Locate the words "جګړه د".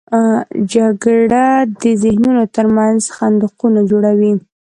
0.73-1.83